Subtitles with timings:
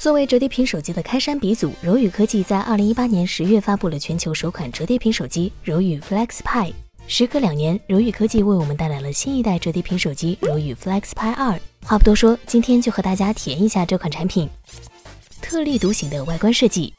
[0.00, 6.72] 作为折叠屏手机的开山鼻祖，柔宇科技在二零一八年十月发布了全球首款折叠屏手机柔宇 Flex Pi。
[7.06, 11.60] 时隔两年，柔宇科技为我们带来了新一代折叠屏手机柔宇 Flex Pi 二。
[11.82, 14.48] 话不多说，今天就和大家体验一下这款产品，
[15.42, 16.94] 特立独行的外观设计。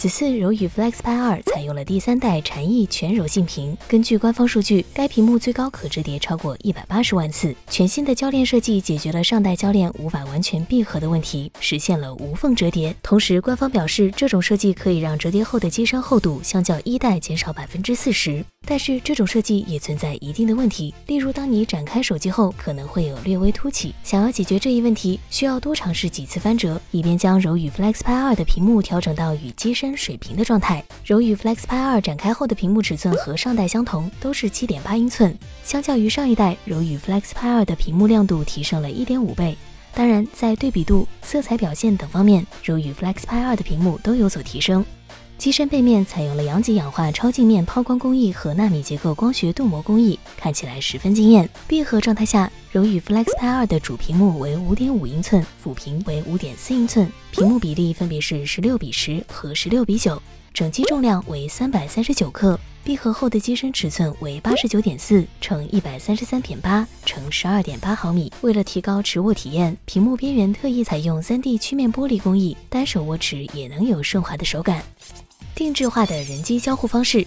[0.00, 7.54] 此次柔宇 Flex Pi 二采用了第三代禅意全柔性屏，根据官方数据，该屏幕最高可折叠超过一百八十万次。
[7.68, 12.96] 全新的铰链设计解决了上代铰链无法完全闭合的问题，实现了无缝折叠。
[13.02, 18.42] 同时，官方表示，这种设计可以让折叠后的机身厚度相较一代减少百分之四十。
[18.66, 23.92] 但是这种设计也存在一定的问题，例如当你展开手机后，可能会有略微凸起。
[24.04, 30.84] 想要解决这一问题，需要多尝试几次翻折，以便将柔宇 Flex Pi 二的屏幕调整到与机身水平的状态。
[31.04, 35.36] 柔宇 Flex Pi 二展开后的屏幕尺寸和上代相同，都是七点八英寸。
[35.64, 39.56] 相较于上一代，柔宇 Flex Pi 二的屏幕亮度提升了一点五倍。
[39.92, 44.86] 当然，在对比度、色彩表现等方面，柔宇 Flex Pi 二的屏幕都有所提升。
[45.40, 51.48] 机身背面采用了阳极氧化超镜面抛光工艺和纳米结构光学镀膜工艺，看起来十分惊艳。
[51.66, 60.20] 闭合状态下，柔宇 Flex Pi 二的主屏幕为五点五英寸，辅屏为五点四英寸，屏幕比例分别是十六比十和十六比九，
[60.52, 62.60] 整机重量为三百三十九克。
[62.84, 68.30] 闭合后的机身尺寸为八十九点四乘一百三十三点八乘十二点八毫米。
[68.42, 74.82] 为了提高持握体验，屏幕边缘特意采用三 D 曲面玻璃工艺，单手握持也能有顺滑的手感。
[75.60, 77.18] 定制化的人机交互方式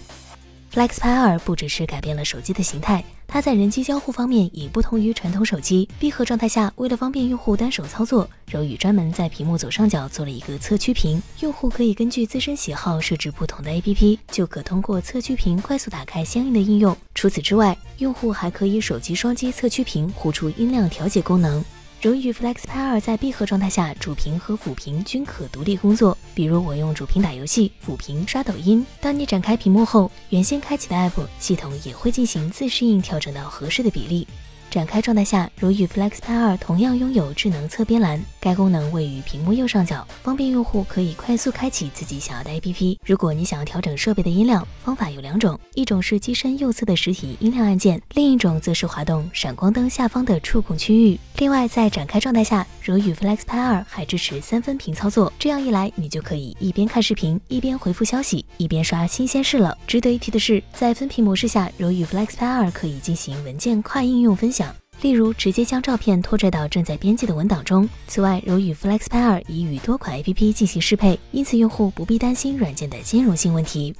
[0.72, 5.88] ，Flex Pi 二不只是改变了手机的形态，它在人机交互方面也不同于传统手机。
[6.00, 16.96] 闭合状态下，为了方便用户单手操作，柔宇专门在屏幕左上角做了一个侧曲屏，用户可以根据自身喜好设置不同的 APP，就可通过侧曲屏快速打开相应的应用。
[17.14, 21.64] 除此之外，用户还可以手机双击侧曲屏，呼出音量调节功能。
[22.04, 26.14] 荣耀 Flex Pi 二在闭合状态下，主屏和辅屏均可独立工作。
[26.34, 28.84] 比如我用主屏打游戏，辅屏刷抖音。
[29.00, 34.28] 当你展开屏幕后，原先开启的 App 系统也会进行自适应调整到合适的比例。
[34.74, 42.98] 展开状态下，柔宇 Flex Pi 二同样拥有智能侧边栏，该功能位于屏幕右上角，方便用户可以快速开启自己想要的 APP。
[43.06, 51.16] 如果你想要调整设备的音量，方法有两种，一种是机身右侧的实体音量按键，另一种则是滑动闪光灯下方的触控区域。
[51.38, 59.78] 另外，在展开状态下，柔宇 Flex Pi 二还支持三分屏操作，这样一来，你就可以一边看视频，一边回复消息，一边刷新鲜事了。
[59.86, 64.63] 值得一提的是，在分屏模式下，柔宇 Flex Pi 二可以进行文件跨应用分享。
[65.04, 67.86] 例如，直接将照片拖拽到正在编辑的文档中。
[68.06, 73.94] 此外，柔宇 Flex Pi 二已与多款 APP 进行适配，因此用户不必担心软件的兼容性问题。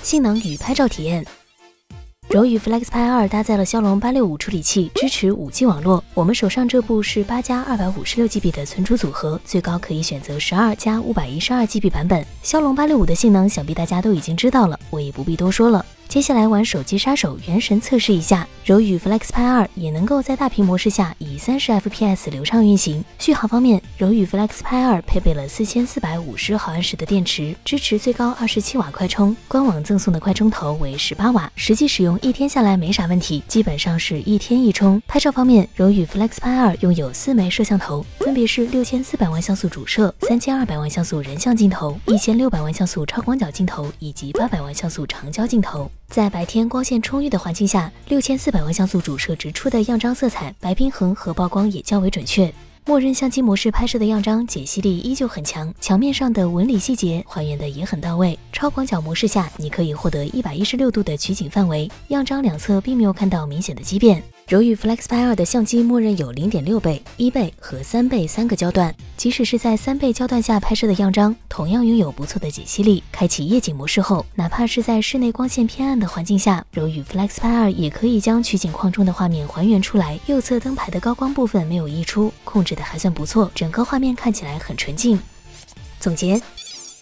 [0.00, 1.22] 性能与拍照体验。
[2.30, 6.02] 柔宇 Flex Pi 二搭载了骁龙八六五处理器，支持五 G 网络。
[6.14, 12.24] 我们手上这部是八加二百五十六 GB 的存储组合，最高可以选择十二加五百一十二 GB 版本。
[12.42, 15.84] 骁龙八六五的性能，想必大家都已经知道了，我也不必多说了。
[16.08, 23.04] 接下来玩手机杀手原神测试一下，柔宇 Flex Pi 二也能够在大屏模式下以三十 FPS 流畅运行。
[23.18, 35.00] 续航方面，柔宇 Flex Pi 二配备了四千四百五十毫安时的电池，支持最高二十七瓦快充，官网赠送的快充头为十八瓦，实际使用一天下来没啥问题，基本上是一天一充。
[35.06, 45.90] 拍照方面，柔宇 Flex Pi 二拥有四枚摄像头，分别是六千四百万像素主摄、三千二百万像素人像镜头、一千六百万像素超广角镜头以及八百万像素长焦镜头。
[46.08, 52.50] 在白天光线充裕的环境下，六千四百万像素主摄直出的样张色彩、白平衡和曝光也较为准确。
[52.86, 58.38] 默认相机模式拍摄的样张解析力依旧很强，墙面上的纹理细节还原的也很到位。
[58.54, 64.22] 超广角模式下，你可以获得一百一十六度的取景范围，样张两侧并没有看到明显的畸变。
[64.48, 73.02] 柔宇 Flex Pi 二的相机默认有零点六倍、一倍和三倍三个焦段，即使是在三倍焦段下拍摄的样张，同样拥有不错的解析力。
[73.12, 80.18] 开启夜景模式后，哪怕是在室内光线偏暗的环境下，柔宇 Flex Pi 二也可以将取景框中的画面还原出来。
[80.24, 85.20] 右侧灯牌的高光部分没有溢出，控制的还算不错，整个画面看起来很纯净。
[86.00, 86.40] 总结。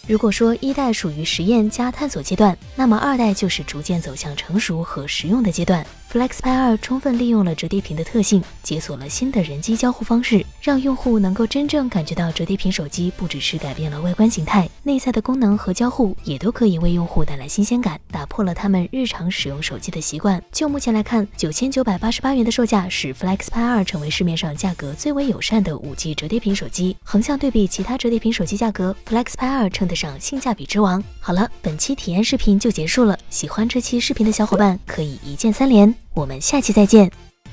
[0.09, 5.85] 如果说一代属于实验加探索阶段，那么二代就是逐渐走向成熟和实用的阶段。
[6.17, 20.43] Flex Pi 二充分利用了折叠屏的特性，解锁了新的人机交互方式，让用户能够真正感觉到折叠屏手机不只是改变了外观形态，内在的功能和交互也都可以为用户带来新鲜感，打破了他们日常使用手机的习惯。
[20.51, 26.97] 就目前来看，九千九百八十八元的售价使 Flex Pi 二成为市面上价格最为友善的五 G 折叠屏手机。
[27.05, 31.05] 横向对比其他折叠屏手机价格，Flex Pi 二称得上性价比之王。
[31.21, 35.95] 好了，本期体验视频就结束了，喜欢这期视频的小伙伴可以一键三连。
[36.17, 37.26] 我们下期再见。